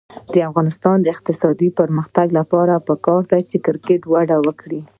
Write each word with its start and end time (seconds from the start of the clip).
د 0.33 0.35
افغانستان 0.49 0.97
د 1.01 1.05
اقتصادي 1.15 1.69
پرمختګ 1.79 2.27
لپاره 2.39 2.83
پکار 2.87 3.21
ده 3.31 3.39
چې 3.49 3.57
کرکټ 3.65 4.01
وده 4.13 4.37
وکړي. 4.47 4.81